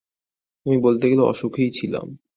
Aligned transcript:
আমি 0.65 0.77
বলতে 0.85 1.05
গেলে 1.09 1.23
অসুখীই 1.23 1.71
ছিলাম। 1.71 2.07